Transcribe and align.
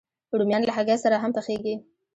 رومیان 0.37 0.63
له 0.65 0.71
هګۍ 0.77 0.97
سره 1.03 1.15
هم 1.23 1.31
پخېږي 1.37 1.75